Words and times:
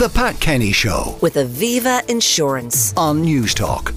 The 0.00 0.08
Pat 0.08 0.40
Kenny 0.40 0.72
Show 0.72 1.18
with 1.20 1.34
Aviva 1.34 2.08
Insurance. 2.08 2.94
on 2.96 3.22
Newstalk. 3.22 3.94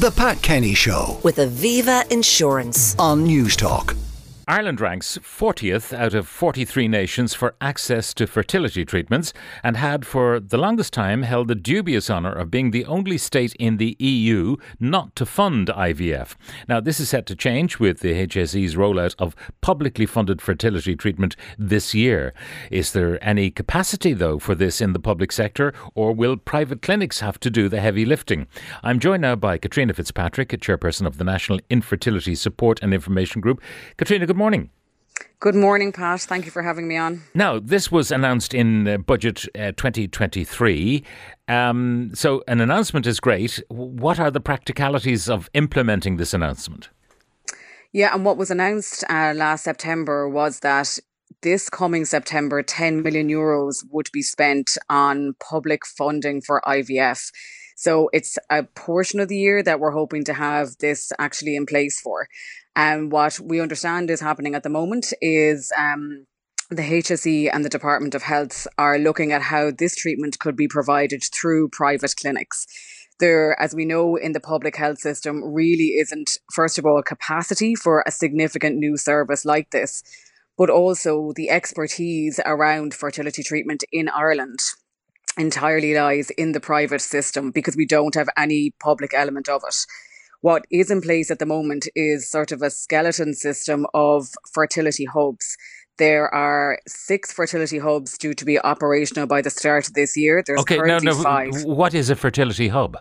The 0.00 0.10
Pat 0.14 0.42
Kenny 0.42 0.74
Show 0.74 1.18
With 1.22 1.36
Aviva 1.36 2.06
Insurance. 2.12 2.94
on 2.98 3.26
Newstalk. 3.26 3.96
Ireland 4.48 4.80
ranks 4.80 5.18
40th 5.18 5.94
out 5.94 6.14
of 6.14 6.26
43 6.26 6.88
nations 6.88 7.34
for 7.34 7.54
access 7.60 8.14
to 8.14 8.26
fertility 8.26 8.82
treatments 8.82 9.34
and 9.62 9.76
had 9.76 10.06
for 10.06 10.40
the 10.40 10.56
longest 10.56 10.94
time 10.94 11.20
held 11.20 11.48
the 11.48 11.54
dubious 11.54 12.08
honour 12.08 12.32
of 12.32 12.50
being 12.50 12.70
the 12.70 12.86
only 12.86 13.18
state 13.18 13.54
in 13.56 13.76
the 13.76 13.94
EU 13.98 14.56
not 14.80 15.14
to 15.16 15.26
fund 15.26 15.68
IVF. 15.68 16.34
Now, 16.66 16.80
this 16.80 16.98
is 16.98 17.10
set 17.10 17.26
to 17.26 17.36
change 17.36 17.78
with 17.78 18.00
the 18.00 18.26
HSE's 18.26 18.74
rollout 18.74 19.14
of 19.18 19.36
publicly 19.60 20.06
funded 20.06 20.40
fertility 20.40 20.96
treatment 20.96 21.36
this 21.58 21.92
year. 21.92 22.32
Is 22.70 22.92
there 22.92 23.22
any 23.22 23.50
capacity, 23.50 24.14
though, 24.14 24.38
for 24.38 24.54
this 24.54 24.80
in 24.80 24.94
the 24.94 24.98
public 24.98 25.30
sector, 25.30 25.74
or 25.94 26.14
will 26.14 26.38
private 26.38 26.80
clinics 26.80 27.20
have 27.20 27.38
to 27.40 27.50
do 27.50 27.68
the 27.68 27.82
heavy 27.82 28.06
lifting? 28.06 28.46
I'm 28.82 28.98
joined 28.98 29.20
now 29.20 29.36
by 29.36 29.58
Caitriona 29.58 29.92
Fitzpatrick, 29.92 30.48
chairperson 30.48 31.06
of 31.06 31.18
the 31.18 31.24
National 31.24 31.60
Infertility 31.68 32.34
Support 32.34 32.80
and 32.80 32.94
Information 32.94 33.42
Group. 33.42 33.60
Caitriona, 33.98 34.24
good 34.24 34.37
morning. 34.38 34.70
Good 35.40 35.54
morning, 35.54 35.92
Pat. 35.92 36.20
Thank 36.20 36.44
you 36.44 36.50
for 36.50 36.62
having 36.62 36.88
me 36.88 36.96
on. 36.96 37.22
Now, 37.34 37.58
this 37.58 37.92
was 37.92 38.10
announced 38.10 38.54
in 38.54 38.88
uh, 38.88 38.98
Budget 38.98 39.46
uh, 39.54 39.72
2023. 39.72 41.04
Um, 41.48 42.10
so, 42.14 42.42
an 42.48 42.60
announcement 42.60 43.06
is 43.06 43.20
great. 43.20 43.60
What 43.68 44.18
are 44.18 44.30
the 44.30 44.40
practicalities 44.40 45.28
of 45.28 45.50
implementing 45.54 46.16
this 46.16 46.32
announcement? 46.32 46.88
Yeah, 47.92 48.14
and 48.14 48.24
what 48.24 48.36
was 48.36 48.50
announced 48.50 49.04
uh, 49.10 49.32
last 49.34 49.64
September 49.64 50.28
was 50.28 50.60
that 50.60 50.98
this 51.42 51.68
coming 51.68 52.04
September, 52.04 52.62
10 52.62 53.02
million 53.02 53.28
euros 53.28 53.84
would 53.90 54.08
be 54.12 54.22
spent 54.22 54.76
on 54.88 55.34
public 55.40 55.86
funding 55.86 56.40
for 56.40 56.60
IVF. 56.66 57.30
So 57.76 58.10
it's 58.12 58.38
a 58.50 58.64
portion 58.64 59.20
of 59.20 59.28
the 59.28 59.36
year 59.36 59.62
that 59.62 59.78
we're 59.78 59.92
hoping 59.92 60.24
to 60.24 60.34
have 60.34 60.76
this 60.80 61.12
actually 61.18 61.54
in 61.54 61.64
place 61.64 62.00
for. 62.00 62.26
And 62.78 63.10
what 63.10 63.40
we 63.40 63.60
understand 63.60 64.08
is 64.08 64.20
happening 64.20 64.54
at 64.54 64.62
the 64.62 64.68
moment 64.68 65.12
is 65.20 65.72
um, 65.76 66.26
the 66.70 66.82
HSE 66.82 67.50
and 67.52 67.64
the 67.64 67.68
Department 67.68 68.14
of 68.14 68.22
Health 68.22 68.68
are 68.78 69.00
looking 69.00 69.32
at 69.32 69.42
how 69.42 69.72
this 69.76 69.96
treatment 69.96 70.38
could 70.38 70.54
be 70.54 70.68
provided 70.68 71.24
through 71.24 71.70
private 71.70 72.14
clinics. 72.16 72.66
There, 73.18 73.60
as 73.60 73.74
we 73.74 73.84
know 73.84 74.14
in 74.14 74.30
the 74.30 74.38
public 74.38 74.76
health 74.76 75.00
system, 75.00 75.42
really 75.42 75.96
isn't, 75.98 76.38
first 76.54 76.78
of 76.78 76.86
all, 76.86 77.02
capacity 77.02 77.74
for 77.74 78.04
a 78.06 78.12
significant 78.12 78.76
new 78.76 78.96
service 78.96 79.44
like 79.44 79.72
this, 79.72 80.04
but 80.56 80.70
also 80.70 81.32
the 81.34 81.50
expertise 81.50 82.38
around 82.46 82.94
fertility 82.94 83.42
treatment 83.42 83.82
in 83.90 84.08
Ireland 84.08 84.60
entirely 85.36 85.94
lies 85.94 86.30
in 86.30 86.52
the 86.52 86.60
private 86.60 87.00
system 87.00 87.50
because 87.50 87.74
we 87.74 87.86
don't 87.86 88.14
have 88.14 88.28
any 88.36 88.72
public 88.78 89.12
element 89.14 89.48
of 89.48 89.62
it. 89.66 89.74
What 90.40 90.64
is 90.70 90.90
in 90.90 91.00
place 91.00 91.30
at 91.30 91.38
the 91.40 91.46
moment 91.46 91.88
is 91.96 92.30
sort 92.30 92.52
of 92.52 92.62
a 92.62 92.70
skeleton 92.70 93.34
system 93.34 93.86
of 93.92 94.28
fertility 94.52 95.04
hubs. 95.04 95.56
There 95.98 96.32
are 96.32 96.78
six 96.86 97.32
fertility 97.32 97.78
hubs 97.78 98.16
due 98.16 98.34
to 98.34 98.44
be 98.44 98.58
operational 98.60 99.26
by 99.26 99.42
the 99.42 99.50
start 99.50 99.88
of 99.88 99.94
this 99.94 100.16
year. 100.16 100.44
There's 100.46 100.60
Okay, 100.60 100.76
currently 100.76 101.12
now, 101.12 101.22
five. 101.22 101.64
what 101.64 101.92
is 101.92 102.08
a 102.08 102.14
fertility 102.14 102.68
hub? 102.68 102.96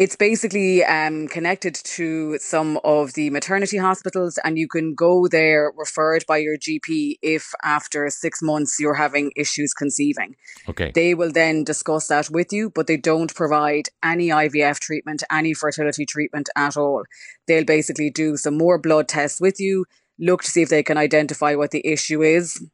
It's 0.00 0.16
basically 0.16 0.82
um, 0.82 1.28
connected 1.28 1.74
to 1.74 2.38
some 2.38 2.80
of 2.84 3.12
the 3.12 3.28
maternity 3.28 3.76
hospitals, 3.76 4.38
and 4.42 4.56
you 4.56 4.66
can 4.66 4.94
go 4.94 5.28
there 5.28 5.74
referred 5.76 6.24
by 6.26 6.38
your 6.38 6.56
GP 6.56 7.18
if 7.20 7.52
after 7.62 8.08
six 8.08 8.40
months 8.40 8.78
you're 8.80 8.94
having 8.94 9.30
issues 9.36 9.74
conceiving. 9.74 10.36
Okay. 10.70 10.90
They 10.94 11.12
will 11.12 11.30
then 11.30 11.64
discuss 11.64 12.06
that 12.06 12.30
with 12.30 12.50
you, 12.50 12.70
but 12.70 12.86
they 12.86 12.96
don't 12.96 13.34
provide 13.34 13.90
any 14.02 14.28
IVF 14.28 14.78
treatment, 14.78 15.22
any 15.30 15.52
fertility 15.52 16.06
treatment 16.06 16.48
at 16.56 16.78
all. 16.78 17.02
They'll 17.46 17.66
basically 17.66 18.08
do 18.08 18.38
some 18.38 18.56
more 18.56 18.78
blood 18.78 19.06
tests 19.06 19.38
with 19.38 19.60
you, 19.60 19.84
look 20.18 20.44
to 20.44 20.50
see 20.50 20.62
if 20.62 20.70
they 20.70 20.82
can 20.82 20.96
identify 20.96 21.54
what 21.56 21.72
the 21.72 21.86
issue 21.86 22.22
is, 22.22 22.66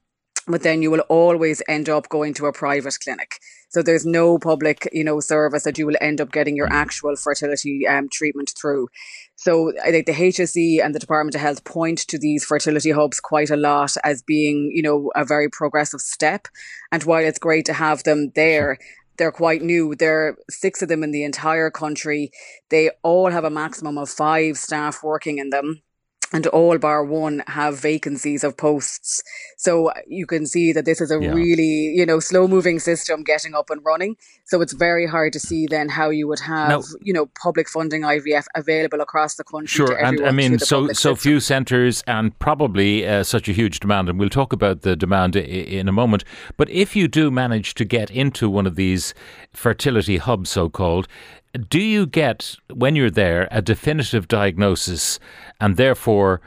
but 0.46 0.62
then 0.62 0.80
you 0.80 0.92
will 0.92 1.04
always 1.08 1.60
end 1.68 1.88
up 1.88 2.08
going 2.08 2.34
to 2.34 2.46
a 2.46 2.52
private 2.52 2.96
clinic. 3.02 3.40
So 3.68 3.82
there's 3.82 4.06
no 4.06 4.38
public, 4.38 4.88
you 4.92 5.04
know, 5.04 5.20
service 5.20 5.64
that 5.64 5.76
you 5.76 5.86
will 5.86 5.96
end 6.00 6.20
up 6.20 6.32
getting 6.32 6.56
your 6.56 6.72
actual 6.72 7.16
fertility 7.16 7.86
um, 7.86 8.08
treatment 8.08 8.52
through. 8.58 8.88
So 9.34 9.72
I 9.84 9.90
think 9.90 10.06
the 10.06 10.12
HSE 10.12 10.84
and 10.84 10.94
the 10.94 10.98
Department 10.98 11.34
of 11.34 11.40
Health 11.40 11.64
point 11.64 11.98
to 12.08 12.18
these 12.18 12.44
fertility 12.44 12.90
hubs 12.90 13.20
quite 13.20 13.50
a 13.50 13.56
lot 13.56 13.92
as 14.04 14.22
being, 14.22 14.70
you 14.72 14.82
know, 14.82 15.10
a 15.14 15.24
very 15.24 15.50
progressive 15.50 16.00
step. 16.00 16.48
And 16.92 17.02
while 17.02 17.24
it's 17.24 17.38
great 17.38 17.66
to 17.66 17.72
have 17.72 18.04
them 18.04 18.30
there, 18.34 18.78
they're 19.18 19.32
quite 19.32 19.62
new. 19.62 19.94
There 19.94 20.28
are 20.28 20.36
six 20.50 20.82
of 20.82 20.88
them 20.88 21.02
in 21.02 21.10
the 21.10 21.24
entire 21.24 21.70
country. 21.70 22.30
They 22.70 22.90
all 23.02 23.30
have 23.30 23.44
a 23.44 23.50
maximum 23.50 23.98
of 23.98 24.10
five 24.10 24.58
staff 24.58 25.02
working 25.02 25.38
in 25.38 25.50
them 25.50 25.82
and 26.32 26.46
all 26.48 26.78
bar 26.78 27.04
one 27.04 27.42
have 27.46 27.78
vacancies 27.78 28.42
of 28.44 28.56
posts. 28.56 29.22
So 29.56 29.90
you 30.06 30.26
can 30.26 30.46
see 30.46 30.72
that 30.72 30.84
this 30.84 31.00
is 31.00 31.10
a 31.10 31.18
Yeah. 31.20 31.32
really, 31.32 31.92
you 31.96 32.04
know, 32.06 32.20
slow 32.20 32.46
moving 32.48 32.78
system 32.78 33.22
getting 33.22 33.54
up 33.54 33.70
and 33.70 33.80
running. 33.84 34.16
So 34.44 34.60
it's 34.60 34.72
very 34.72 35.06
hard 35.06 35.32
to 35.32 35.40
see 35.40 35.66
then 35.68 35.88
how 35.88 36.10
you 36.10 36.28
would 36.28 36.40
have, 36.40 36.68
Now- 36.68 36.82
you 37.02 37.12
know, 37.12 37.26
public 37.42 37.68
funding 37.68 38.02
IVF 38.04 38.46
available 38.54 39.00
across 39.00 39.34
the 39.36 39.44
country. 39.44 39.68
Sure, 39.86 39.96
and 39.96 40.24
I 40.24 40.30
mean, 40.30 40.58
so 40.58 40.86
so 40.88 40.88
system. 40.88 41.16
few 41.16 41.40
centres 41.40 42.02
and 42.06 42.38
probably 42.38 43.06
uh, 43.06 43.22
such 43.24 43.48
a 43.48 43.52
huge 43.52 43.80
demand, 43.80 44.08
and 44.08 44.18
we'll 44.18 44.28
talk 44.28 44.52
about 44.52 44.82
the 44.82 44.94
demand 44.96 45.36
i- 45.36 45.40
in 45.40 45.88
a 45.88 45.92
moment. 45.92 46.24
But 46.56 46.68
if 46.70 46.94
you 46.96 47.08
do 47.08 47.30
manage 47.30 47.74
to 47.74 47.84
get 47.84 48.10
into 48.10 48.48
one 48.50 48.66
of 48.66 48.76
these 48.76 49.14
fertility 49.52 50.18
hubs, 50.18 50.50
so 50.50 50.68
called, 50.68 51.08
do 51.56 51.80
you 51.80 52.06
get 52.06 52.56
when 52.72 52.96
you're 52.96 53.10
there 53.10 53.48
a 53.50 53.62
definitive 53.62 54.28
diagnosis 54.28 55.18
and 55.60 55.76
therefore 55.76 56.40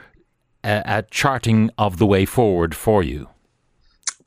a, 0.63 0.81
a 0.85 1.03
charting 1.03 1.69
of 1.77 1.97
the 1.97 2.05
way 2.05 2.25
forward 2.25 2.75
for 2.75 3.03
you? 3.03 3.29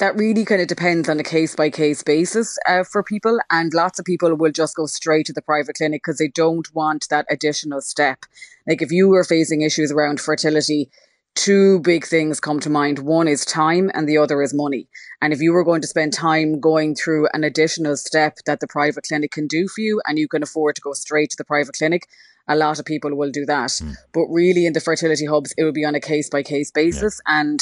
that 0.03 0.16
really 0.16 0.44
kind 0.44 0.60
of 0.60 0.66
depends 0.66 1.09
on 1.09 1.21
a 1.21 1.22
case 1.22 1.54
by 1.54 1.71
case 1.71 2.03
basis 2.03 2.59
uh, 2.69 2.82
for 2.82 3.04
people. 3.04 3.38
And 3.53 3.72
lots 3.72 4.00
of 4.00 4.04
people 4.04 4.34
will 4.34 4.50
just 4.50 4.75
go 4.75 4.87
straight 4.87 5.26
to 5.26 5.32
the 5.32 5.42
private 5.42 5.76
clinic 5.76 6.03
because 6.03 6.19
they 6.19 6.26
don't 6.26 6.66
want 6.75 7.06
that 7.10 7.25
additional 7.31 7.81
step. 7.81 8.19
Like 8.66 8.82
if 8.82 8.91
you 8.91 9.09
were 9.09 9.22
facing 9.22 9.62
issues 9.62 9.92
around 9.92 10.21
fertility, 10.21 10.91
two 11.34 11.81
big 11.81 12.06
things 12.06 12.41
come 12.41 12.60
to 12.60 12.70
mind. 12.70 12.98
One 13.00 13.28
is 13.28 13.44
time 13.44 13.91
and 13.94 14.09
the 14.09 14.19
other 14.19 14.43
is 14.43 14.53
money. 14.54 14.88
And 15.20 15.32
if 15.32 15.41
you 15.41 15.53
were 15.53 15.65
going 15.65 15.81
to 15.81 15.87
spend 15.87 16.12
time 16.12 16.60
going 16.60 16.94
through 16.94 17.28
an 17.32 17.44
additional 17.44 17.97
step 17.97 18.38
that 18.47 18.60
the 18.60 18.66
private 18.66 19.04
clinic 19.09 19.32
can 19.32 19.47
do 19.47 19.69
for 19.69 19.81
you 19.81 20.00
and 20.06 20.19
you 20.19 20.28
can 20.28 20.42
afford 20.42 20.76
to 20.76 20.82
go 20.82 20.92
straight 20.92 21.31
to 21.31 21.37
the 21.37 21.44
private 21.44 21.75
clinic, 21.75 22.06
a 22.48 22.56
lot 22.56 22.78
of 22.78 22.84
people 22.84 23.15
will 23.16 23.31
do 23.31 23.47
that. 23.47 23.72
Hmm. 23.78 23.92
But 24.12 24.26
really 24.28 24.66
in 24.66 24.72
the 24.72 24.81
fertility 24.81 25.26
hubs, 25.26 25.54
it 25.56 25.65
will 25.65 25.72
be 25.72 25.84
on 25.84 25.94
a 25.94 26.00
case 26.00 26.28
by 26.28 26.42
case 26.42 26.71
basis. 26.71 27.21
And 27.26 27.60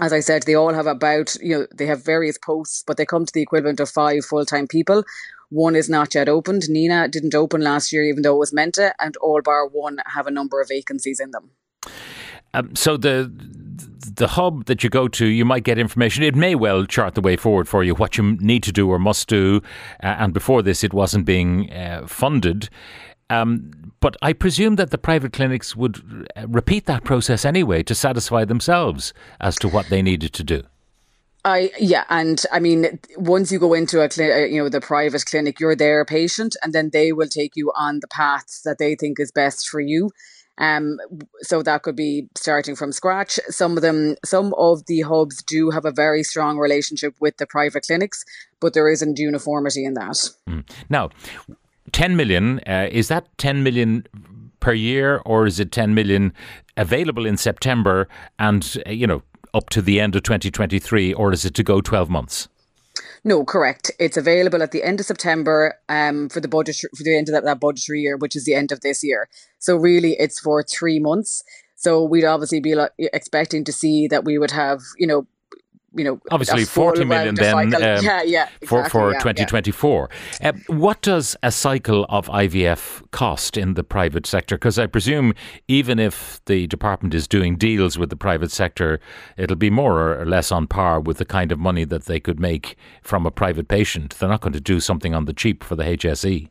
as 0.00 0.12
I 0.12 0.20
said, 0.20 0.44
they 0.44 0.54
all 0.54 0.74
have 0.74 0.86
about, 0.86 1.36
you 1.42 1.58
know, 1.58 1.66
they 1.74 1.86
have 1.86 2.04
various 2.04 2.38
posts, 2.38 2.84
but 2.86 2.96
they 2.96 3.06
come 3.06 3.26
to 3.26 3.32
the 3.32 3.42
equivalent 3.42 3.80
of 3.80 3.90
five 3.90 4.24
full 4.24 4.44
time 4.44 4.66
people. 4.66 5.04
One 5.50 5.74
is 5.74 5.88
not 5.88 6.14
yet 6.14 6.28
opened. 6.28 6.62
Nenagh 6.62 7.10
didn't 7.10 7.34
open 7.34 7.62
last 7.62 7.92
year, 7.92 8.04
even 8.04 8.22
though 8.22 8.34
it 8.34 8.38
was 8.38 8.52
meant 8.52 8.74
to, 8.74 8.94
and 9.00 9.16
all 9.16 9.40
bar 9.42 9.66
one 9.66 9.98
have 10.06 10.26
a 10.26 10.30
number 10.30 10.60
of 10.60 10.68
vacancies 10.68 11.20
in 11.20 11.30
them. 11.30 11.50
Um, 12.54 12.74
so 12.74 12.96
the 12.96 13.30
the 14.16 14.28
hub 14.28 14.66
that 14.66 14.82
you 14.82 14.90
go 14.90 15.08
to, 15.08 15.26
you 15.26 15.44
might 15.44 15.64
get 15.64 15.78
information. 15.78 16.22
It 16.22 16.34
may 16.34 16.54
well 16.54 16.84
chart 16.84 17.14
the 17.14 17.20
way 17.20 17.36
forward 17.36 17.68
for 17.68 17.84
you, 17.84 17.94
what 17.94 18.16
you 18.16 18.36
need 18.40 18.62
to 18.64 18.72
do 18.72 18.88
or 18.88 18.98
must 18.98 19.28
do. 19.28 19.60
Uh, 20.02 20.16
and 20.18 20.32
before 20.32 20.62
this, 20.62 20.82
it 20.82 20.92
wasn't 20.92 21.24
being 21.24 21.72
uh, 21.72 22.06
funded. 22.06 22.68
Um, 23.30 23.92
but 24.00 24.16
I 24.22 24.32
presume 24.32 24.76
that 24.76 24.90
the 24.90 24.98
private 24.98 25.32
clinics 25.32 25.76
would 25.76 26.28
uh, 26.36 26.46
repeat 26.48 26.86
that 26.86 27.04
process 27.04 27.44
anyway 27.44 27.82
to 27.84 27.94
satisfy 27.94 28.44
themselves 28.44 29.12
as 29.40 29.56
to 29.56 29.68
what 29.68 29.88
they 29.88 30.02
needed 30.02 30.32
to 30.34 30.44
do. 30.44 30.62
I 31.44 31.70
yeah, 31.78 32.04
and 32.08 32.44
I 32.50 32.58
mean, 32.58 32.98
once 33.16 33.52
you 33.52 33.58
go 33.58 33.72
into 33.72 34.00
a 34.00 34.08
cli- 34.08 34.32
uh, 34.32 34.46
you 34.46 34.62
know 34.62 34.68
the 34.68 34.80
private 34.80 35.24
clinic, 35.24 35.60
you're 35.60 35.76
their 35.76 36.04
patient, 36.04 36.56
and 36.62 36.72
then 36.72 36.90
they 36.92 37.12
will 37.12 37.28
take 37.28 37.52
you 37.54 37.70
on 37.76 38.00
the 38.00 38.08
paths 38.08 38.62
that 38.62 38.78
they 38.78 38.96
think 38.96 39.20
is 39.20 39.30
best 39.30 39.68
for 39.68 39.80
you. 39.80 40.10
Um, 40.58 40.98
so 41.40 41.62
that 41.62 41.82
could 41.82 41.96
be 41.96 42.28
starting 42.36 42.74
from 42.74 42.92
scratch. 42.92 43.38
Some 43.48 43.76
of 43.76 43.82
them, 43.82 44.16
some 44.24 44.54
of 44.58 44.84
the 44.86 45.02
hubs 45.02 45.42
do 45.42 45.70
have 45.70 45.84
a 45.84 45.92
very 45.92 46.22
strong 46.22 46.58
relationship 46.58 47.14
with 47.20 47.36
the 47.36 47.46
private 47.46 47.84
clinics, 47.86 48.24
but 48.60 48.74
there 48.74 48.90
isn't 48.90 49.18
uniformity 49.18 49.84
in 49.84 49.94
that. 49.94 50.28
Now, 50.88 51.10
10 51.92 52.16
million, 52.16 52.60
uh, 52.66 52.88
is 52.90 53.08
that 53.08 53.26
10 53.38 53.62
million 53.62 54.06
per 54.60 54.72
year 54.72 55.22
or 55.24 55.46
is 55.46 55.60
it 55.60 55.70
10 55.70 55.94
million 55.94 56.32
available 56.76 57.24
in 57.24 57.36
September 57.36 58.08
and, 58.38 58.76
uh, 58.86 58.90
you 58.90 59.06
know, 59.06 59.22
up 59.54 59.70
to 59.70 59.80
the 59.80 60.00
end 60.00 60.14
of 60.16 60.22
2023 60.24 61.14
or 61.14 61.32
is 61.32 61.44
it 61.44 61.54
to 61.54 61.62
go 61.62 61.80
12 61.80 62.10
months? 62.10 62.48
No, 63.24 63.44
correct. 63.44 63.90
It's 63.98 64.16
available 64.16 64.62
at 64.62 64.70
the 64.70 64.82
end 64.82 65.00
of 65.00 65.06
September 65.06 65.74
um, 65.88 66.28
for 66.28 66.40
the 66.40 66.48
budget 66.48 66.76
for 66.96 67.02
the 67.02 67.16
end 67.16 67.28
of 67.28 67.34
that, 67.34 67.44
that 67.44 67.60
budgetary 67.60 68.00
year, 68.00 68.16
which 68.16 68.36
is 68.36 68.44
the 68.44 68.54
end 68.54 68.72
of 68.72 68.80
this 68.80 69.02
year. 69.02 69.28
So 69.58 69.76
really, 69.76 70.16
it's 70.18 70.38
for 70.38 70.62
three 70.62 70.98
months. 70.98 71.42
So 71.74 72.02
we'd 72.02 72.24
obviously 72.24 72.60
be 72.60 72.74
like, 72.74 72.92
expecting 72.98 73.64
to 73.64 73.72
see 73.72 74.08
that 74.08 74.24
we 74.24 74.38
would 74.38 74.50
have, 74.50 74.80
you 74.98 75.06
know, 75.06 75.26
you 75.98 76.04
know, 76.04 76.20
obviously 76.30 76.64
40 76.64 77.04
million 77.04 77.34
then 77.34 77.54
um, 77.54 77.70
yeah, 77.72 78.22
yeah, 78.22 78.48
exactly, 78.60 78.66
for, 78.66 78.88
for 78.88 79.12
yeah, 79.12 79.18
2024. 79.18 80.10
Uh, 80.42 80.52
what 80.68 81.02
does 81.02 81.36
a 81.42 81.50
cycle 81.50 82.06
of 82.08 82.26
IVF 82.28 83.10
cost 83.10 83.56
in 83.56 83.74
the 83.74 83.84
private 83.84 84.26
sector? 84.26 84.56
Because 84.56 84.78
I 84.78 84.86
presume 84.86 85.34
even 85.66 85.98
if 85.98 86.40
the 86.46 86.66
department 86.66 87.14
is 87.14 87.26
doing 87.26 87.56
deals 87.56 87.98
with 87.98 88.10
the 88.10 88.16
private 88.16 88.50
sector, 88.50 89.00
it'll 89.36 89.56
be 89.56 89.70
more 89.70 90.20
or 90.20 90.24
less 90.26 90.52
on 90.52 90.66
par 90.66 91.00
with 91.00 91.18
the 91.18 91.24
kind 91.24 91.52
of 91.52 91.58
money 91.58 91.84
that 91.84 92.04
they 92.04 92.20
could 92.20 92.40
make 92.40 92.76
from 93.02 93.26
a 93.26 93.30
private 93.30 93.68
patient. 93.68 94.14
They're 94.18 94.28
not 94.28 94.40
going 94.40 94.52
to 94.52 94.60
do 94.60 94.80
something 94.80 95.14
on 95.14 95.24
the 95.24 95.32
cheap 95.32 95.64
for 95.64 95.76
the 95.76 95.84
HSE. 95.84 96.48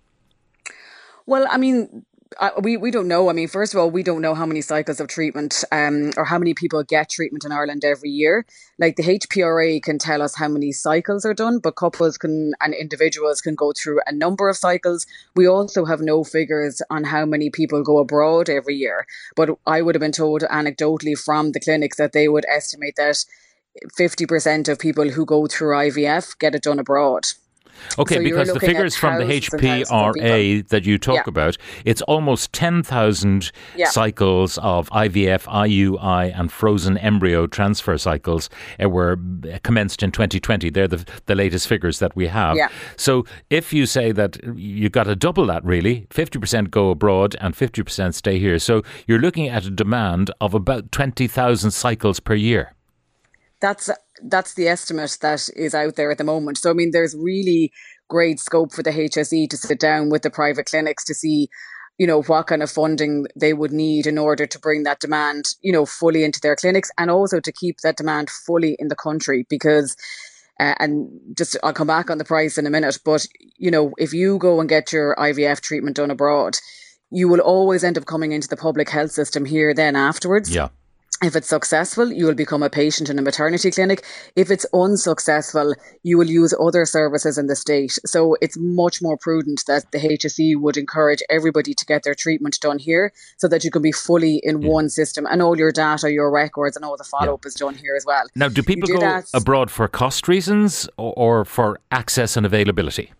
Well, 1.25 1.45
I 1.49 1.57
mean, 1.57 2.05
uh, 2.39 2.51
we 2.61 2.77
we 2.77 2.91
don't 2.91 3.07
know. 3.07 3.29
I 3.29 3.33
mean, 3.33 3.47
first 3.47 3.73
of 3.73 3.79
all, 3.79 3.89
we 3.89 4.03
don't 4.03 4.21
know 4.21 4.35
how 4.35 4.45
many 4.45 4.61
cycles 4.61 4.99
of 4.99 5.07
treatment 5.07 5.63
um, 5.71 6.11
or 6.17 6.25
how 6.25 6.37
many 6.37 6.53
people 6.53 6.83
get 6.83 7.09
treatment 7.09 7.45
in 7.45 7.51
Ireland 7.51 7.83
every 7.85 8.09
year. 8.09 8.45
Like 8.77 8.95
the 8.95 9.03
HPRA 9.03 9.81
can 9.81 9.97
tell 9.97 10.21
us 10.21 10.35
how 10.35 10.47
many 10.47 10.71
cycles 10.71 11.25
are 11.25 11.33
done, 11.33 11.59
but 11.59 11.75
couples 11.75 12.17
can 12.17 12.53
and 12.61 12.73
individuals 12.73 13.41
can 13.41 13.55
go 13.55 13.71
through 13.71 13.99
a 14.05 14.11
number 14.11 14.49
of 14.49 14.57
cycles. 14.57 15.05
We 15.35 15.47
also 15.47 15.85
have 15.85 16.01
no 16.01 16.23
figures 16.23 16.81
on 16.89 17.05
how 17.05 17.25
many 17.25 17.49
people 17.49 17.83
go 17.83 17.99
abroad 17.99 18.49
every 18.49 18.75
year. 18.75 19.05
But 19.35 19.57
I 19.65 19.81
would 19.81 19.95
have 19.95 20.01
been 20.01 20.11
told 20.11 20.41
anecdotally 20.41 21.17
from 21.17 21.51
the 21.51 21.59
clinics 21.59 21.97
that 21.97 22.13
they 22.13 22.27
would 22.27 22.45
estimate 22.49 22.95
that 22.97 23.23
50% 23.97 24.67
of 24.67 24.79
people 24.79 25.09
who 25.09 25.25
go 25.25 25.47
through 25.47 25.75
IVF 25.75 26.37
get 26.39 26.55
it 26.55 26.63
done 26.63 26.79
abroad. 26.79 27.25
Okay, 27.99 28.15
so 28.15 28.23
because 28.23 28.53
the 28.53 28.59
figures 28.59 28.95
from 28.95 29.17
the 29.17 29.25
HPRA 29.25 30.67
that 30.67 30.85
you 30.85 30.97
talk 30.97 31.15
yeah. 31.15 31.23
about, 31.27 31.57
it's 31.85 32.01
almost 32.03 32.53
10,000 32.53 33.51
yeah. 33.75 33.89
cycles 33.89 34.57
of 34.59 34.89
IVF, 34.89 35.43
IUI, 35.45 36.37
and 36.37 36.51
frozen 36.51 36.97
embryo 36.97 37.47
transfer 37.47 37.97
cycles 37.97 38.49
uh, 38.83 38.89
were 38.89 39.17
commenced 39.63 40.03
in 40.03 40.11
2020. 40.11 40.69
They're 40.69 40.87
the, 40.87 41.05
the 41.25 41.35
latest 41.35 41.67
figures 41.67 41.99
that 41.99 42.15
we 42.15 42.27
have. 42.27 42.55
Yeah. 42.55 42.69
So 42.95 43.25
if 43.49 43.73
you 43.73 43.85
say 43.85 44.11
that 44.11 44.37
you've 44.55 44.91
got 44.91 45.03
to 45.03 45.15
double 45.15 45.45
that, 45.47 45.63
really, 45.63 46.07
50% 46.09 46.69
go 46.71 46.91
abroad 46.91 47.35
and 47.41 47.55
50% 47.55 48.13
stay 48.13 48.39
here. 48.39 48.59
So 48.59 48.83
you're 49.07 49.19
looking 49.19 49.47
at 49.47 49.65
a 49.65 49.71
demand 49.71 50.31
of 50.41 50.53
about 50.53 50.91
20,000 50.91 51.71
cycles 51.71 52.19
per 52.19 52.35
year. 52.35 52.73
That's 53.61 53.89
that's 54.23 54.53
the 54.53 54.67
estimate 54.67 55.17
that 55.21 55.47
is 55.55 55.73
out 55.73 55.95
there 55.95 56.11
at 56.11 56.17
the 56.17 56.23
moment. 56.23 56.57
So 56.57 56.69
I 56.69 56.73
mean, 56.73 56.91
there's 56.91 57.15
really 57.15 57.71
great 58.09 58.39
scope 58.39 58.71
for 58.71 58.83
the 58.83 58.91
HSE 58.91 59.49
to 59.49 59.57
sit 59.57 59.79
down 59.79 60.09
with 60.09 60.21
the 60.21 60.29
private 60.29 60.67
clinics 60.67 61.03
to 61.05 61.13
see 61.13 61.49
you 61.97 62.05
know 62.05 62.21
what 62.23 62.47
kind 62.47 62.63
of 62.63 62.69
funding 62.69 63.25
they 63.35 63.53
would 63.53 63.71
need 63.71 64.05
in 64.05 64.17
order 64.17 64.45
to 64.45 64.59
bring 64.59 64.83
that 64.83 64.99
demand 64.99 65.45
you 65.61 65.71
know 65.71 65.85
fully 65.85 66.23
into 66.23 66.39
their 66.39 66.55
clinics 66.55 66.91
and 66.97 67.09
also 67.09 67.39
to 67.39 67.51
keep 67.51 67.79
that 67.81 67.97
demand 67.97 68.29
fully 68.29 68.75
in 68.79 68.87
the 68.87 68.95
country 68.95 69.45
because 69.49 69.95
uh, 70.59 70.73
and 70.79 71.09
just 71.35 71.57
I'll 71.63 71.73
come 71.73 71.87
back 71.87 72.09
on 72.09 72.17
the 72.17 72.25
price 72.25 72.57
in 72.57 72.67
a 72.67 72.69
minute 72.69 72.99
but 73.03 73.25
you 73.57 73.71
know 73.71 73.93
if 73.97 74.13
you 74.13 74.37
go 74.37 74.59
and 74.59 74.69
get 74.69 74.91
your 74.93 75.15
IVF 75.15 75.61
treatment 75.61 75.95
done 75.95 76.11
abroad 76.11 76.57
you 77.09 77.27
will 77.27 77.39
always 77.39 77.83
end 77.83 77.97
up 77.97 78.05
coming 78.05 78.31
into 78.31 78.47
the 78.47 78.57
public 78.57 78.89
health 78.89 79.11
system 79.11 79.45
here 79.45 79.73
then 79.73 79.95
afterwards 79.95 80.53
yeah 80.53 80.69
if 81.23 81.35
it's 81.35 81.49
successful, 81.49 82.11
you 82.11 82.25
will 82.25 82.35
become 82.35 82.61
a 82.61 82.69
patient 82.69 83.09
in 83.09 83.17
a 83.17 83.23
maternity 83.23 83.71
clinic. 83.71 84.05
If 84.35 84.51
it's 84.51 84.65
unsuccessful, 84.71 85.73
you 86.03 86.17
will 86.17 86.29
use 86.29 86.53
other 86.59 86.85
services 86.85 87.39
in 87.39 87.47
the 87.47 87.55
state. 87.55 87.97
So 88.05 88.35
it's 88.39 88.55
much 88.59 89.01
more 89.01 89.17
prudent 89.17 89.63
that 89.65 89.91
the 89.91 89.97
HSE 89.97 90.59
would 90.59 90.77
encourage 90.77 91.23
everybody 91.29 91.73
to 91.73 91.85
get 91.85 92.03
their 92.03 92.13
treatment 92.13 92.59
done 92.59 92.77
here 92.77 93.13
so 93.37 93.47
that 93.47 93.63
you 93.63 93.71
can 93.71 93.81
be 93.81 93.91
fully 93.91 94.39
in 94.43 94.61
yeah. 94.61 94.69
one 94.69 94.89
system 94.89 95.25
and 95.25 95.41
all 95.41 95.57
your 95.57 95.71
data, 95.71 96.11
your 96.11 96.31
records, 96.31 96.75
and 96.75 96.85
all 96.85 96.97
the 96.97 97.03
follow 97.03 97.33
up 97.33 97.45
yeah. 97.45 97.47
is 97.47 97.55
done 97.55 97.73
here 97.73 97.95
as 97.95 98.05
well. 98.05 98.25
Now, 98.35 98.49
do 98.49 98.61
people 98.61 98.85
do 98.85 98.93
go 98.93 98.99
that, 98.99 99.25
abroad 99.33 99.71
for 99.71 99.87
cost 99.87 100.27
reasons 100.27 100.87
or, 100.97 101.13
or 101.17 101.45
for 101.45 101.79
access 101.89 102.37
and 102.37 102.45
availability? 102.45 103.11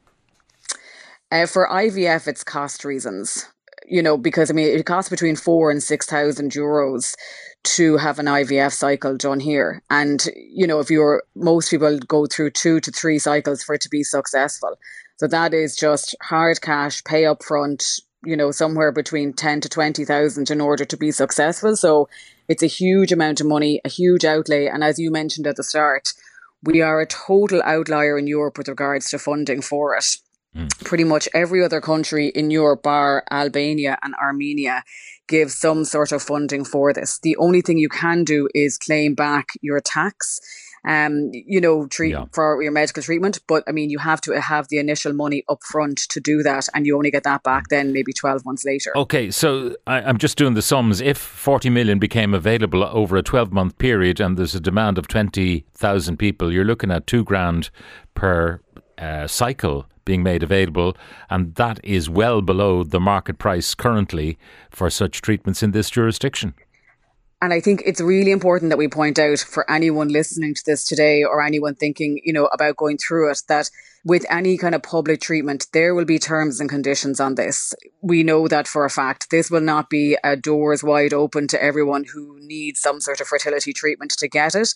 Uh, 1.32 1.48
for 1.48 1.68
IVF, 1.68 2.28
it's 2.28 2.44
cost 2.44 2.86
reasons 2.86 3.48
you 3.88 4.04
know, 4.04 4.18
because 4.18 4.52
I 4.52 4.54
mean, 4.54 4.68
it 4.68 4.86
costs 4.86 5.10
between 5.10 5.36
four 5.36 5.72
and 5.72 5.82
six 5.82 6.06
thousand 6.06 6.52
euros 6.52 7.16
to 7.64 7.98
have 7.98 8.20
an 8.20 8.26
IVF 8.26 8.74
cycle 8.74 9.18
done 9.18 9.40
here. 9.40 9.82
And, 9.90 10.24
you 10.36 10.68
know, 10.68 10.80
if 10.80 10.90
you're, 10.90 11.24
most 11.36 11.70
people 11.70 11.98
go 12.00 12.26
through 12.26 12.52
two 12.52 12.80
to 12.82 12.92
three 12.92 13.20
cycles 13.20 13.64
for 13.64 13.76
it 13.76 13.82
to 13.82 13.90
be 13.90 14.04
successful. 14.04 14.78
So 15.18 15.28
that 15.28 15.54
is 15.54 15.76
just 15.76 16.16
hard 16.22 16.62
cash, 16.62 17.04
pay 17.04 17.26
up 17.26 17.44
front, 17.44 17.84
you 18.24 18.38
know, 18.38 18.52
somewhere 18.52 18.92
between 18.92 19.34
10 19.34 19.62
to 19.62 19.70
20,000 19.70 20.50
in 20.50 20.62
order 20.62 20.86
to 20.86 20.98
be 20.98 21.12
successful. 21.12 21.76
So 21.76 22.08
it's 22.48 22.64
a 22.64 22.68
huge 22.68 23.12
amount 23.12 23.42
of 23.42 23.48
money, 23.48 23.82
a 23.84 23.90
huge 23.90 24.24
outlay. 24.24 24.68
And 24.68 24.84
as 24.84 25.00
you 25.00 25.12
mentioned 25.12 25.48
at 25.48 25.56
the 25.56 25.64
start, 25.64 26.14
we 26.64 26.82
are 26.82 27.02
a 27.02 27.08
total 27.08 27.62
outlier 27.64 28.18
in 28.18 28.28
Europe 28.28 28.58
with 28.58 28.68
regards 28.68 29.10
to 29.10 29.20
funding 29.20 29.62
for 29.62 29.96
it. 29.96 30.18
Mm. 30.58 30.84
Pretty 30.84 31.04
much 31.04 31.30
every 31.34 31.64
other 31.64 31.82
country 31.82 32.30
in 32.30 32.50
Europe, 32.50 32.84
bar 32.84 33.24
Albania 33.30 33.98
and 34.02 34.16
Armenia, 34.16 34.84
give 35.28 35.52
some 35.52 35.86
sort 35.86 36.12
of 36.12 36.24
funding 36.24 36.66
for 36.66 36.94
this. 36.94 37.20
The 37.22 37.38
only 37.38 37.62
thing 37.62 37.78
you 37.78 37.90
can 37.90 38.24
do 38.24 38.50
is 38.56 38.78
claim 38.78 39.14
back 39.14 39.50
your 39.62 39.80
tax. 39.80 40.40
Um, 40.88 41.32
you 41.34 41.60
know, 41.60 41.86
treat 41.88 42.12
yeah. 42.12 42.26
for 42.32 42.64
your 42.64 42.72
medical 42.72 43.04
treatment, 43.04 43.40
but 43.46 43.64
I 43.68 43.74
mean, 43.74 43.90
you 43.90 44.00
have 44.00 44.22
to 44.22 44.40
have 44.40 44.70
the 44.70 44.78
initial 44.78 45.12
money 45.12 45.44
up 45.50 45.62
front 45.62 45.98
to 46.10 46.22
do 46.22 46.44
that, 46.44 46.70
and 46.74 46.86
you 46.86 46.96
only 46.96 47.12
get 47.12 47.24
that 47.24 47.44
back 47.44 47.66
then 47.70 47.92
maybe 47.92 48.14
twelve 48.14 48.46
months 48.46 48.64
later. 48.64 48.96
Okay, 48.96 49.30
so 49.30 49.76
I, 49.86 50.02
I'm 50.02 50.18
just 50.18 50.38
doing 50.38 50.54
the 50.54 50.62
sums. 50.62 51.02
If 51.02 51.18
forty 51.18 51.70
million 51.70 52.00
became 52.00 52.34
available 52.34 52.86
over 52.86 53.18
a 53.18 53.24
twelve 53.24 53.52
month 53.52 53.78
period, 53.80 54.22
and 54.22 54.38
there's 54.38 54.56
a 54.56 54.62
demand 54.62 54.98
of 54.98 55.10
twenty 55.10 55.66
thousand 55.74 56.18
people, 56.18 56.54
you're 56.54 56.64
looking 56.64 56.92
at 56.92 57.06
two 57.06 57.26
grand 57.26 57.70
per 58.14 58.62
uh, 58.98 59.28
cycle 59.28 59.88
being 60.08 60.24
made 60.24 60.42
available, 60.42 60.96
and 61.30 61.54
that 61.56 61.80
is 61.84 62.10
well 62.10 62.42
below 62.42 62.84
the 62.84 63.00
market 63.00 63.38
price 63.38 63.76
currently 63.76 64.38
for 64.72 64.90
such 64.90 65.22
treatments 65.22 65.62
in 65.62 65.72
this 65.72 65.90
jurisdiction. 65.90 66.56
And 67.40 67.54
I 67.54 67.60
think 67.60 67.84
it's 67.86 68.02
really 68.02 68.32
important 68.32 68.70
that 68.70 68.80
we 68.80 68.88
point 68.88 69.20
out 69.20 69.40
for 69.40 69.70
anyone 69.70 70.08
listening 70.08 70.56
to 70.56 70.64
this 70.66 70.84
today 70.84 71.24
or 71.24 71.44
anyone 71.44 71.76
thinking, 71.76 72.20
you 72.24 72.34
know, 72.34 72.48
about 72.48 72.78
going 72.78 72.98
through 72.98 73.30
it 73.30 73.44
that 73.48 73.70
with 74.04 74.26
any 74.28 74.58
kind 74.58 74.74
of 74.74 74.82
public 74.82 75.22
treatment, 75.22 75.68
there 75.72 75.94
will 75.94 76.06
be 76.06 76.18
terms 76.18 76.60
and 76.60 76.68
conditions 76.68 77.20
on 77.20 77.36
this. 77.36 77.76
We 78.02 78.24
know 78.24 78.48
that 78.48 78.68
for 78.68 78.86
a 78.86 78.90
fact. 78.90 79.30
This 79.30 79.52
will 79.52 79.62
not 79.62 79.88
be 79.88 80.18
a 80.24 80.36
doors 80.36 80.84
wide 80.84 81.14
open 81.14 81.48
to 81.50 81.62
everyone 81.62 82.06
who 82.12 82.40
needs 82.40 82.80
some 82.80 83.00
sort 83.00 83.22
of 83.22 83.28
fertility 83.28 83.72
treatment 83.72 84.12
to 84.18 84.28
get 84.28 84.56
it. 84.56 84.70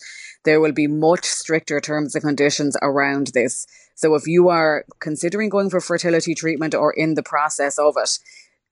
There 0.44 0.60
will 0.60 0.72
be 0.72 0.86
much 0.86 1.24
stricter 1.24 1.80
terms 1.80 2.14
and 2.14 2.22
conditions 2.22 2.76
around 2.80 3.28
this. 3.28 3.66
So 3.96 4.14
if 4.14 4.28
you 4.28 4.50
are 4.50 4.84
considering 5.00 5.48
going 5.48 5.70
for 5.70 5.80
fertility 5.80 6.34
treatment 6.36 6.76
or 6.76 6.92
in 6.92 7.14
the 7.14 7.24
process 7.24 7.76
of 7.76 7.94
it, 7.96 8.20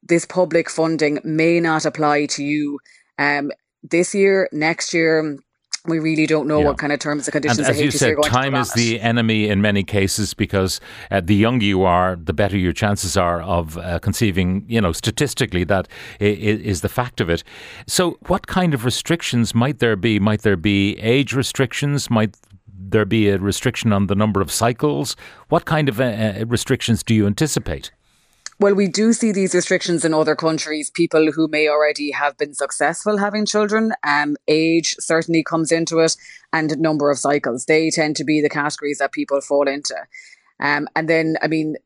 this 0.00 0.26
public 0.26 0.70
funding 0.70 1.18
may 1.24 1.58
not 1.58 1.84
apply 1.84 2.26
to 2.26 2.44
you 2.44 2.78
um, 3.18 3.50
this 3.82 4.14
year, 4.14 4.48
next 4.52 4.94
year. 4.94 5.38
We 5.86 5.98
really 5.98 6.26
don't 6.26 6.46
know 6.46 6.58
yeah. 6.58 6.66
what 6.66 6.76
kind 6.76 6.92
of 6.92 6.98
terms 6.98 7.26
and 7.26 7.32
conditions. 7.32 7.58
And 7.60 7.68
as 7.68 7.80
you 7.80 7.90
said, 7.90 8.14
time 8.22 8.54
is 8.54 8.70
the 8.74 9.00
enemy 9.00 9.48
in 9.48 9.62
many 9.62 9.82
cases 9.82 10.34
because 10.34 10.78
uh, 11.10 11.22
the 11.22 11.34
younger 11.34 11.64
you 11.64 11.84
are, 11.84 12.16
the 12.16 12.34
better 12.34 12.58
your 12.58 12.74
chances 12.74 13.16
are 13.16 13.40
of 13.40 13.78
uh, 13.78 13.98
conceiving. 14.00 14.66
You 14.68 14.82
know, 14.82 14.92
statistically, 14.92 15.64
that 15.64 15.88
is 16.20 16.82
the 16.82 16.90
fact 16.90 17.18
of 17.22 17.30
it. 17.30 17.42
So, 17.86 18.18
what 18.26 18.46
kind 18.46 18.74
of 18.74 18.84
restrictions 18.84 19.54
might 19.54 19.78
there 19.78 19.96
be? 19.96 20.20
Might 20.20 20.42
there 20.42 20.58
be 20.58 20.98
age 20.98 21.32
restrictions? 21.32 22.10
Might 22.10 22.36
there 22.90 23.06
be 23.06 23.28
a 23.28 23.38
restriction 23.38 23.92
on 23.92 24.06
the 24.06 24.14
number 24.14 24.40
of 24.40 24.50
cycles? 24.50 25.16
What 25.48 25.64
kind 25.64 25.88
of 25.88 25.98
uh, 26.00 26.04
uh, 26.04 26.44
restrictions 26.46 27.02
do 27.02 27.14
you 27.14 27.26
anticipate? 27.26 27.90
Well, 28.60 28.74
we 28.74 28.88
do 28.88 29.14
see 29.14 29.32
these 29.32 29.54
restrictions 29.54 30.04
in 30.04 30.12
other 30.12 30.36
countries. 30.36 30.90
People 30.90 31.32
who 31.32 31.48
may 31.48 31.66
already 31.66 32.10
have 32.10 32.36
been 32.36 32.52
successful 32.52 33.16
having 33.16 33.46
children, 33.46 33.92
um, 34.06 34.36
age 34.48 34.96
certainly 34.98 35.42
comes 35.42 35.72
into 35.72 36.00
it, 36.00 36.14
and 36.52 36.78
number 36.78 37.10
of 37.10 37.16
cycles. 37.18 37.64
They 37.64 37.88
tend 37.88 38.16
to 38.16 38.24
be 38.24 38.42
the 38.42 38.50
categories 38.50 38.98
that 38.98 39.12
people 39.12 39.40
fall 39.40 39.66
into. 39.66 39.94
Um, 40.62 40.88
and 40.94 41.08
then, 41.08 41.36
I 41.40 41.48
mean, 41.48 41.76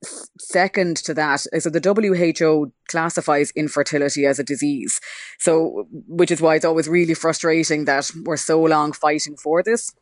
second 0.40 0.96
to 1.04 1.14
that, 1.14 1.46
so 1.60 1.70
the 1.70 1.78
WHO 1.78 2.72
classifies 2.88 3.52
infertility 3.54 4.26
as 4.26 4.40
a 4.40 4.44
disease. 4.44 5.00
So, 5.38 5.86
which 6.08 6.32
is 6.32 6.40
why 6.40 6.56
it's 6.56 6.64
always 6.64 6.88
really 6.88 7.14
frustrating 7.14 7.84
that 7.84 8.10
we're 8.24 8.36
so 8.36 8.60
long 8.60 8.90
fighting 8.90 9.36
for 9.36 9.62
this 9.62 9.94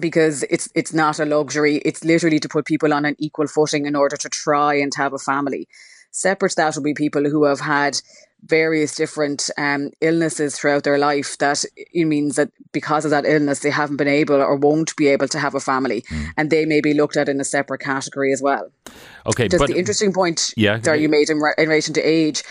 because 0.00 0.44
it's 0.44 0.70
it's 0.74 0.94
not 0.94 1.18
a 1.18 1.26
luxury. 1.26 1.76
It's 1.84 2.04
literally 2.04 2.40
to 2.40 2.48
put 2.48 2.64
people 2.64 2.94
on 2.94 3.04
an 3.04 3.16
equal 3.18 3.48
footing 3.48 3.84
in 3.84 3.94
order 3.94 4.16
to 4.16 4.30
try 4.30 4.74
and 4.76 4.94
have 4.96 5.12
a 5.12 5.18
family. 5.18 5.68
Separate 6.16 6.48
to 6.48 6.56
that 6.56 6.74
will 6.74 6.82
be 6.82 6.94
people 6.94 7.28
who 7.28 7.44
have 7.44 7.60
had 7.60 8.00
various 8.42 8.94
different 8.94 9.50
um, 9.58 9.90
illnesses 10.00 10.58
throughout 10.58 10.82
their 10.82 10.96
life 10.96 11.36
that 11.38 11.62
it 11.76 12.06
means 12.06 12.36
that 12.36 12.50
because 12.72 13.04
of 13.04 13.10
that 13.10 13.26
illness 13.26 13.60
they 13.60 13.68
haven't 13.68 13.98
been 13.98 14.08
able 14.08 14.36
or 14.36 14.56
won't 14.56 14.96
be 14.96 15.08
able 15.08 15.28
to 15.28 15.38
have 15.38 15.54
a 15.54 15.60
family 15.60 16.00
mm. 16.02 16.28
and 16.38 16.48
they 16.48 16.64
may 16.64 16.80
be 16.80 16.94
looked 16.94 17.18
at 17.18 17.28
in 17.28 17.38
a 17.38 17.44
separate 17.44 17.80
category 17.82 18.32
as 18.32 18.40
well. 18.40 18.70
Okay 19.26 19.46
just 19.46 19.58
but 19.58 19.68
the 19.68 19.76
interesting 19.76 20.10
point 20.10 20.54
yeah 20.56 20.78
you 20.94 21.10
made 21.10 21.28
in, 21.28 21.38
re- 21.38 21.54
in 21.58 21.68
relation 21.68 21.92
to 21.92 22.00
age. 22.00 22.42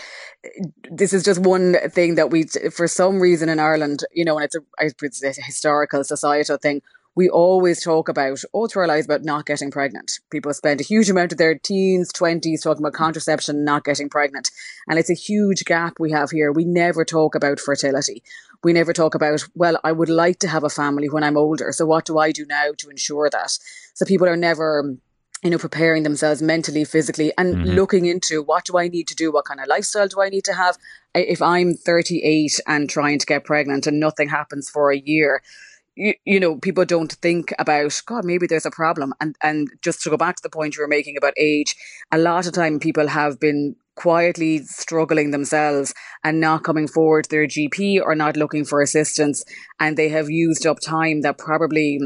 This 0.88 1.12
is 1.12 1.24
just 1.24 1.40
one 1.40 1.74
thing 1.90 2.14
that 2.14 2.30
we 2.30 2.44
for 2.70 2.86
some 2.86 3.18
reason 3.18 3.48
in 3.48 3.58
Ireland 3.58 4.04
you 4.12 4.24
know 4.24 4.36
and 4.36 4.44
it's 4.44 4.54
a, 4.54 4.60
it's 4.78 5.38
a 5.38 5.42
historical 5.42 6.04
societal 6.04 6.56
thing 6.56 6.82
we 7.16 7.30
always 7.30 7.82
talk 7.82 8.10
about, 8.10 8.42
all 8.52 8.68
through 8.68 8.82
our 8.82 8.88
lives, 8.88 9.06
about 9.06 9.24
not 9.24 9.46
getting 9.46 9.70
pregnant. 9.70 10.20
People 10.30 10.52
spend 10.52 10.80
a 10.80 10.84
huge 10.84 11.08
amount 11.08 11.32
of 11.32 11.38
their 11.38 11.58
teens, 11.58 12.12
20s 12.12 12.62
talking 12.62 12.82
about 12.82 12.92
contraception, 12.92 13.64
not 13.64 13.84
getting 13.84 14.10
pregnant. 14.10 14.50
And 14.86 14.98
it's 14.98 15.10
a 15.10 15.14
huge 15.14 15.64
gap 15.64 15.94
we 15.98 16.12
have 16.12 16.30
here. 16.30 16.52
We 16.52 16.66
never 16.66 17.06
talk 17.06 17.34
about 17.34 17.58
fertility. 17.58 18.22
We 18.62 18.74
never 18.74 18.92
talk 18.92 19.14
about, 19.14 19.44
well, 19.54 19.80
I 19.82 19.92
would 19.92 20.10
like 20.10 20.38
to 20.40 20.48
have 20.48 20.62
a 20.62 20.68
family 20.68 21.08
when 21.08 21.24
I'm 21.24 21.38
older. 21.38 21.72
So 21.72 21.86
what 21.86 22.04
do 22.04 22.18
I 22.18 22.32
do 22.32 22.44
now 22.46 22.72
to 22.76 22.90
ensure 22.90 23.30
that? 23.30 23.58
So 23.94 24.04
people 24.04 24.28
are 24.28 24.36
never 24.36 24.96
you 25.42 25.50
know, 25.50 25.58
preparing 25.58 26.02
themselves 26.02 26.42
mentally, 26.42 26.84
physically, 26.84 27.32
and 27.38 27.54
mm-hmm. 27.54 27.70
looking 27.70 28.06
into 28.06 28.42
what 28.42 28.64
do 28.64 28.78
I 28.78 28.88
need 28.88 29.06
to 29.08 29.14
do? 29.14 29.30
What 29.30 29.44
kind 29.44 29.60
of 29.60 29.68
lifestyle 29.68 30.08
do 30.08 30.20
I 30.20 30.28
need 30.28 30.44
to 30.44 30.54
have? 30.54 30.76
If 31.14 31.40
I'm 31.40 31.74
38 31.74 32.58
and 32.66 32.90
trying 32.90 33.18
to 33.18 33.26
get 33.26 33.44
pregnant 33.44 33.86
and 33.86 34.00
nothing 34.00 34.28
happens 34.28 34.68
for 34.68 34.90
a 34.90 34.98
year, 34.98 35.42
you, 35.96 36.14
you 36.24 36.38
know, 36.38 36.56
people 36.56 36.84
don't 36.84 37.12
think 37.12 37.52
about, 37.58 38.00
God, 38.06 38.24
maybe 38.24 38.46
there's 38.46 38.66
a 38.66 38.70
problem. 38.70 39.14
And, 39.20 39.34
and 39.42 39.68
just 39.82 40.02
to 40.02 40.10
go 40.10 40.16
back 40.16 40.36
to 40.36 40.42
the 40.42 40.50
point 40.50 40.76
you 40.76 40.82
were 40.82 40.88
making 40.88 41.16
about 41.16 41.32
age, 41.36 41.74
a 42.12 42.18
lot 42.18 42.46
of 42.46 42.52
time 42.52 42.78
people 42.78 43.08
have 43.08 43.40
been 43.40 43.74
quietly 43.96 44.58
struggling 44.58 45.30
themselves 45.30 45.94
and 46.22 46.38
not 46.38 46.64
coming 46.64 46.86
forward 46.86 47.24
to 47.24 47.30
their 47.30 47.46
GP 47.46 48.02
or 48.02 48.14
not 48.14 48.36
looking 48.36 48.64
for 48.64 48.82
assistance. 48.82 49.42
And 49.80 49.96
they 49.96 50.10
have 50.10 50.28
used 50.28 50.66
up 50.66 50.78
time 50.80 51.22
that 51.22 51.38
probably 51.38 51.98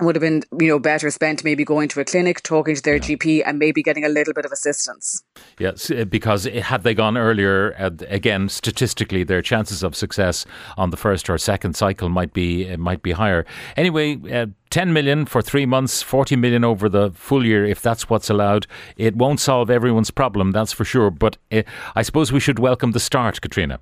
would 0.00 0.16
have 0.16 0.20
been, 0.20 0.42
you 0.58 0.68
know, 0.68 0.78
better 0.78 1.10
spent 1.10 1.44
maybe 1.44 1.64
going 1.64 1.88
to 1.88 2.00
a 2.00 2.04
clinic, 2.04 2.42
talking 2.42 2.74
to 2.74 2.82
their 2.82 2.96
yeah. 2.96 3.00
GP, 3.00 3.42
and 3.46 3.58
maybe 3.58 3.82
getting 3.82 4.04
a 4.04 4.08
little 4.08 4.34
bit 4.34 4.44
of 4.44 4.52
assistance. 4.52 5.22
Yes, 5.58 5.90
uh, 5.90 6.04
because 6.04 6.44
had 6.44 6.82
they 6.82 6.94
gone 6.94 7.16
earlier, 7.16 7.74
uh, 7.78 7.90
again, 8.08 8.48
statistically, 8.48 9.24
their 9.24 9.42
chances 9.42 9.82
of 9.82 9.94
success 9.94 10.46
on 10.76 10.90
the 10.90 10.96
first 10.96 11.30
or 11.30 11.38
second 11.38 11.76
cycle 11.76 12.08
might 12.08 12.32
be 12.32 12.70
uh, 12.70 12.76
might 12.76 13.02
be 13.02 13.12
higher. 13.12 13.44
Anyway. 13.76 14.18
Uh, 14.30 14.46
10 14.70 14.92
million 14.92 15.24
for 15.24 15.40
three 15.40 15.66
months, 15.66 16.02
40 16.02 16.34
million 16.34 16.64
over 16.64 16.88
the 16.88 17.12
full 17.12 17.46
year, 17.46 17.64
if 17.64 17.80
that's 17.80 18.10
what's 18.10 18.28
allowed. 18.28 18.66
It 18.96 19.14
won't 19.14 19.38
solve 19.38 19.70
everyone's 19.70 20.10
problem, 20.10 20.50
that's 20.50 20.72
for 20.72 20.84
sure. 20.84 21.12
But 21.12 21.36
uh, 21.52 21.62
I 21.94 22.02
suppose 22.02 22.32
we 22.32 22.40
should 22.40 22.58
welcome 22.58 22.90
the 22.90 22.98
start, 22.98 23.40
Caitriona. 23.40 23.78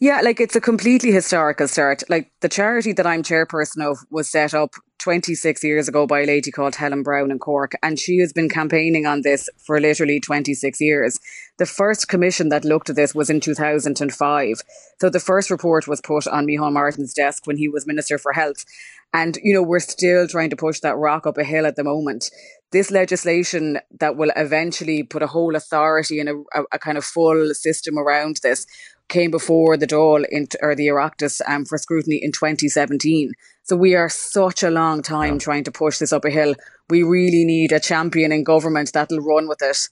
Yeah, 0.00 0.20
like 0.20 0.40
it's 0.40 0.56
a 0.56 0.60
completely 0.60 1.12
historical 1.12 1.68
start. 1.68 2.02
Like 2.08 2.30
the 2.40 2.48
charity 2.48 2.92
that 2.92 3.06
I'm 3.06 3.22
chairperson 3.22 3.82
of 3.82 3.98
was 4.10 4.30
set 4.30 4.54
up 4.54 4.74
26 5.04 5.62
years 5.62 5.86
ago 5.86 6.06
by 6.06 6.20
a 6.20 6.26
lady 6.26 6.50
called 6.50 6.76
Helen 6.76 7.02
Brown 7.02 7.30
in 7.30 7.38
Cork, 7.38 7.72
and 7.82 7.98
she 7.98 8.18
has 8.18 8.32
been 8.32 8.48
campaigning 8.48 9.04
on 9.04 9.20
this 9.20 9.50
for 9.66 9.78
literally 9.78 10.18
26 10.18 10.80
years. 10.80 11.18
The 11.58 11.66
first 11.66 12.08
commission 12.08 12.48
that 12.48 12.64
looked 12.64 12.88
at 12.88 12.96
this 12.96 13.14
was 13.14 13.28
in 13.28 13.40
2005. 13.40 14.62
So 15.00 15.10
the 15.10 15.20
first 15.20 15.50
report 15.50 15.86
was 15.86 16.00
put 16.00 16.26
on 16.26 16.46
Micheál 16.46 16.72
Martin's 16.72 17.12
desk 17.12 17.46
when 17.46 17.58
he 17.58 17.68
was 17.68 17.86
Minister 17.86 18.16
for 18.16 18.32
Health. 18.32 18.64
And, 19.12 19.38
you 19.44 19.54
know, 19.54 19.62
we're 19.62 19.78
still 19.78 20.26
trying 20.26 20.50
to 20.50 20.56
push 20.56 20.80
that 20.80 20.96
rock 20.96 21.26
up 21.26 21.38
a 21.38 21.44
hill 21.44 21.66
at 21.66 21.76
the 21.76 21.84
moment. 21.84 22.30
This 22.72 22.90
legislation 22.90 23.78
that 24.00 24.16
will 24.16 24.32
eventually 24.34 25.04
put 25.04 25.22
a 25.22 25.28
whole 25.28 25.54
authority 25.54 26.18
and 26.18 26.28
a, 26.28 26.42
a, 26.52 26.64
a 26.72 26.78
kind 26.80 26.98
of 26.98 27.04
full 27.04 27.54
system 27.54 27.96
around 27.96 28.40
this 28.42 28.66
came 29.08 29.30
before 29.30 29.76
the 29.76 29.86
Dáil 29.86 30.24
in, 30.30 30.46
or 30.60 30.74
the 30.74 30.88
Oireachtas 30.88 31.40
um, 31.46 31.64
for 31.64 31.78
scrutiny 31.78 32.18
in 32.22 32.32
2017. 32.32 33.32
So 33.62 33.76
we 33.76 33.94
are 33.94 34.08
such 34.08 34.62
a 34.62 34.70
long 34.70 35.02
time 35.02 35.34
yeah. 35.34 35.38
trying 35.38 35.64
to 35.64 35.72
push 35.72 35.98
this 35.98 36.12
up 36.12 36.24
a 36.24 36.30
hill. 36.30 36.54
We 36.90 37.02
really 37.02 37.44
need 37.44 37.72
a 37.72 37.80
champion 37.80 38.32
in 38.32 38.44
government 38.44 38.92
that'll 38.92 39.20
run 39.20 39.48
with 39.48 39.62
it. 39.62 39.88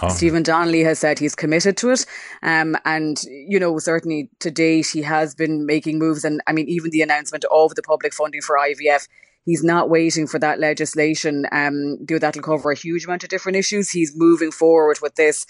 Oh. 0.00 0.08
Stephen 0.08 0.44
Donnelly 0.44 0.84
has 0.84 1.00
said 1.00 1.18
he's 1.18 1.34
committed 1.34 1.76
to 1.78 1.90
it. 1.90 2.06
Um, 2.42 2.76
and, 2.84 3.20
you 3.24 3.58
know, 3.58 3.78
certainly 3.78 4.30
to 4.40 4.50
date, 4.50 4.88
he 4.92 5.02
has 5.02 5.34
been 5.34 5.66
making 5.66 5.98
moves. 5.98 6.24
And 6.24 6.40
I 6.46 6.52
mean, 6.52 6.68
even 6.68 6.90
the 6.90 7.02
announcement 7.02 7.44
of 7.50 7.74
the 7.74 7.82
public 7.82 8.14
funding 8.14 8.42
for 8.42 8.56
IVF, 8.56 9.08
he's 9.48 9.64
not 9.64 9.88
waiting 9.88 10.26
for 10.26 10.38
that 10.38 10.60
legislation. 10.60 11.46
Um, 11.52 12.04
do 12.04 12.18
that'll 12.18 12.42
cover 12.42 12.70
a 12.70 12.76
huge 12.76 13.06
amount 13.06 13.24
of 13.24 13.30
different 13.30 13.56
issues. 13.56 13.90
He's 13.90 14.12
moving 14.14 14.50
forward 14.50 14.98
with 15.00 15.14
this. 15.14 15.46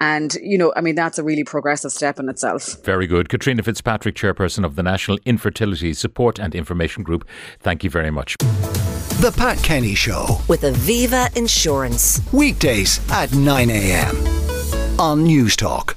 And, 0.00 0.34
you 0.42 0.58
know, 0.58 0.72
I 0.74 0.80
mean, 0.80 0.96
that's 0.96 1.18
a 1.18 1.22
really 1.22 1.44
progressive 1.44 1.92
step 1.92 2.18
in 2.18 2.28
itself. 2.28 2.82
Very 2.82 3.06
good. 3.06 3.28
Caitriona 3.28 3.62
Fitzpatrick, 3.62 4.16
Chairperson 4.16 4.64
of 4.64 4.74
the 4.74 4.82
National 4.82 5.18
Infertility 5.24 5.92
Support 5.92 6.40
and 6.40 6.54
Information 6.54 7.04
Group, 7.04 7.28
thank 7.60 7.84
you 7.84 7.90
very 7.90 8.10
much. 8.10 8.36
The 9.20 9.32
Pat 9.36 9.62
Kenny 9.62 9.94
Show 9.94 10.40
with 10.48 10.62
Aviva 10.62 11.34
Insurance. 11.36 12.20
Weekdays 12.32 13.00
at 13.12 13.32
9 13.32 13.70
a.m. 13.70 14.16
on 14.98 15.24
Newstalk. 15.24 15.94